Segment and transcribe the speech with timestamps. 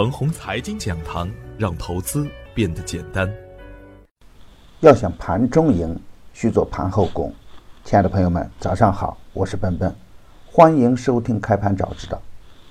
[0.00, 3.30] 腾宏财经讲堂，让投资变得简单。
[4.80, 5.94] 要想盘中赢，
[6.32, 7.30] 需做盘后功。
[7.84, 9.94] 亲爱的朋友们，早上好，我是奔奔，
[10.50, 12.18] 欢迎收听开盘早知道。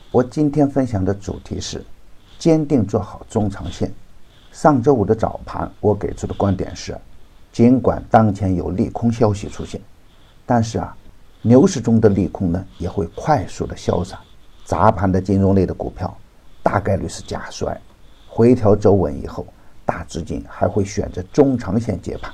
[0.10, 1.86] 我今天分享的主题是
[2.40, 3.94] 坚定做好中长线。
[4.52, 6.98] 上周五的早盘，我给出的观点是，
[7.52, 9.80] 尽管当前有利空消息出现，
[10.48, 10.98] 但是啊，
[11.44, 14.18] 牛市中的利空呢也会快速的消散。
[14.66, 16.18] 砸盘的金融类的股票，
[16.70, 17.76] 大概率是假摔，
[18.28, 19.44] 回调走稳以后，
[19.88, 22.32] 大资金还会选择中长线接盘。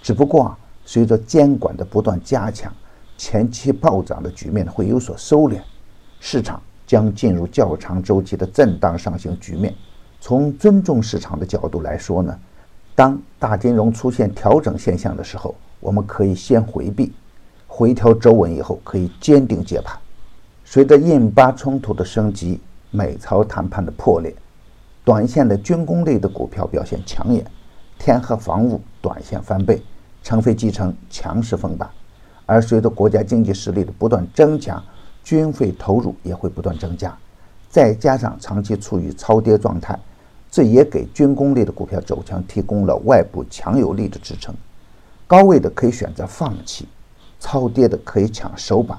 [0.00, 2.72] 只不过啊，随着监管的不断加强，
[3.18, 5.60] 前期暴涨的局面会有所收敛，
[6.18, 9.74] 市场将进入较长周期的震荡上行局面。
[10.18, 12.34] 从尊重市场的角度来说呢，
[12.94, 17.12] 当大金融出现调整现象的时候，我们可以先回避，
[17.66, 19.94] 回调走稳以后可以坚定接盘。
[20.64, 22.58] 随着印巴冲突的升级，
[22.94, 24.32] 美朝谈判的破裂，
[25.04, 27.44] 短线的军工类的股票表现抢眼，
[27.98, 29.82] 天河防务短线翻倍，
[30.22, 31.90] 成飞集成强势封板。
[32.46, 34.80] 而随着国家经济实力的不断增强，
[35.24, 37.12] 军费投入也会不断增加，
[37.68, 39.98] 再加上长期处于超跌状态，
[40.48, 44.54] 这也给军工类的股票走强提供了外部强有力的支撑。
[45.26, 46.86] 高位的可以选择放弃，
[47.40, 48.96] 超跌的可以抢首板。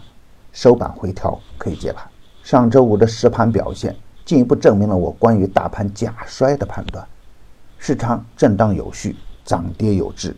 [0.51, 2.05] 首板回调可以接盘。
[2.45, 7.03] 上周五的实盘表现进一步证明了我关于大盘假摔的判断。
[7.79, 10.37] 市场震荡有序，涨跌有致。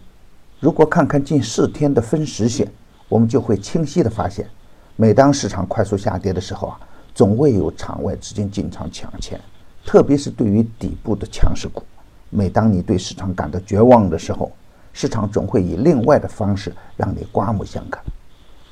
[0.62, 2.66] 如果看看近四天的分时线，
[3.10, 4.48] 我们就会清晰的发现，
[4.96, 6.80] 每当市场快速下跌的时候啊，
[7.14, 9.38] 总会有场外资金进场抢钱。
[9.86, 11.84] 特别是对于底部的强势股，
[12.30, 14.50] 每当你对市场感到绝望的时候，
[14.94, 18.02] 市场总会以另外的方式让你刮目相看。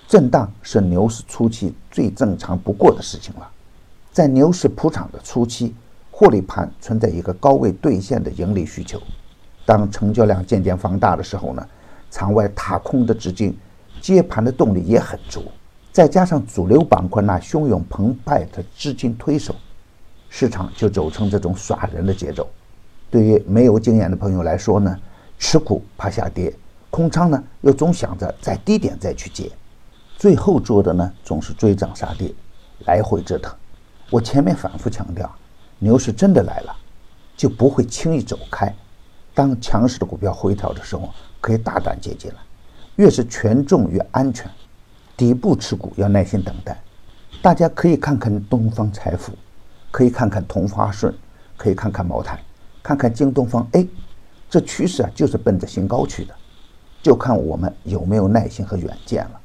[0.07, 3.49] 震荡是牛市初期最正常不过的事情了。
[4.11, 5.73] 在牛市普涨的初期，
[6.11, 9.01] 获利盘存在一个高位兑现的盈利需求。
[9.65, 11.67] 当成交量渐渐放大的时候呢，
[12.11, 13.57] 场外踏空的资金
[13.99, 15.43] 接盘的动力也很足。
[15.91, 19.55] 再加上主流板块那汹涌澎湃的资金推手，
[20.29, 22.47] 市场就走成这种耍人的节奏。
[23.09, 24.95] 对于没有经验的朋友来说呢，
[25.39, 26.53] 持股怕下跌，
[26.89, 29.49] 空仓呢又总想着在低点再去接。
[30.17, 32.33] 最后做的呢，总是追涨杀跌，
[32.85, 33.53] 来回折腾。
[34.09, 35.29] 我前面反复强调，
[35.79, 36.75] 牛市真的来了，
[37.35, 38.73] 就不会轻易走开。
[39.33, 41.09] 当强势的股票回调的时候，
[41.41, 42.37] 可以大胆接进来。
[42.95, 44.49] 越是权重越安全，
[45.17, 46.79] 底部持股要耐心等待。
[47.41, 49.33] 大家可以看看东方财富，
[49.91, 51.13] 可以看看同花顺，
[51.57, 52.41] 可以看看茅台，
[52.81, 53.67] 看看京东方。
[53.73, 53.85] 哎，
[54.49, 56.33] 这趋势啊，就是奔着新高去的，
[57.03, 59.41] 就看我们有没有耐心和远见了。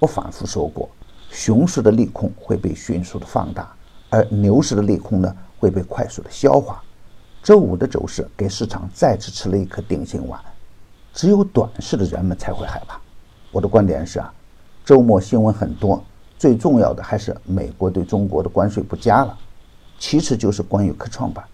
[0.00, 0.88] 我反复说过，
[1.30, 3.70] 熊市的利空会被迅速的放大，
[4.08, 6.82] 而牛市的利空呢会被快速的消化。
[7.42, 10.40] 周五的走势给市场再次吃了一颗定心丸，
[11.12, 12.98] 只有短视的人们才会害怕。
[13.52, 14.32] 我的观点是啊，
[14.86, 16.02] 周末新闻很多，
[16.38, 19.38] 最重要的还是美国对中国的关税不加了，
[19.98, 21.44] 其次就是关于科创板、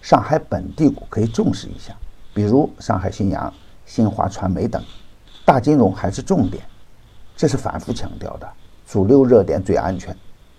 [0.00, 1.94] 上海本地股可以重视一下，
[2.32, 3.52] 比如上海新阳、
[3.84, 4.82] 新华传媒等，
[5.44, 6.64] 大金融还是重点。
[7.40, 8.46] 这是反复强调的，
[8.86, 10.14] 主流热点最安全。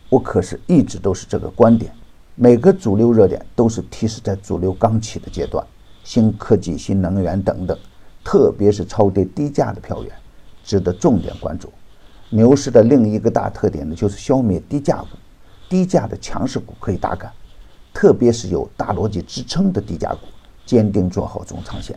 [0.10, 1.94] 我可是一直都是这个观点。
[2.34, 5.64] 每个主流热点都是提示在主流刚起的阶段，
[6.04, 7.78] 新科技、新能源等等，
[8.24, 10.12] 特别是超跌低价的票源，
[10.64, 11.72] 值得重点关注。
[12.32, 15.10] 牛市的另一个大特点呢，就是消灭低价股，
[15.70, 17.32] 低价的强势股可以大干，
[17.94, 20.22] 特别是有大逻辑支撑的低价股，
[20.66, 21.96] 坚定做好中长线。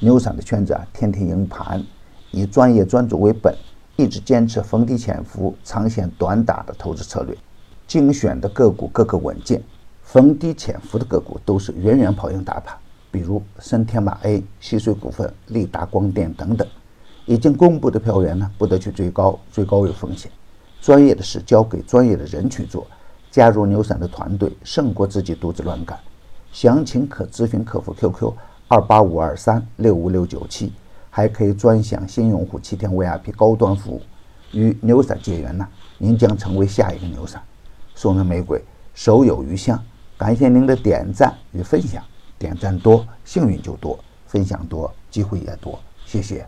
[0.00, 1.80] 牛散的圈子啊，天天赢盘，
[2.32, 3.54] 以专业专注为本。
[4.00, 7.36] 一直坚持逢低潜伏、长线短打的投资策略，
[7.86, 9.62] 精选的个股个个稳健，
[10.02, 12.74] 逢低潜伏的个股都是远远跑赢大盘。
[13.10, 16.66] 比如深天马 A、西水股份、利达光电等等，
[17.26, 20.32] 已经公布的票源呢，不得去追高，追高有风险。
[20.80, 22.86] 专业的事交给专业的人去做，
[23.30, 25.98] 加入牛散的团队胜过自己独自乱干。
[26.52, 28.32] 详情可咨询客服 QQ：
[28.66, 30.72] 二八五二三六五六九七。
[31.10, 34.02] 还可以专享新用户七天 VIP 高端服务，
[34.52, 35.68] 与牛散结缘呢，
[35.98, 37.42] 您将成为下一个牛散。
[37.94, 38.62] 送人玫瑰，
[38.94, 39.78] 手有余香。
[40.16, 42.02] 感谢您的点赞与分享，
[42.38, 45.78] 点赞多幸运就多，分享多机会也多。
[46.06, 46.46] 谢谢。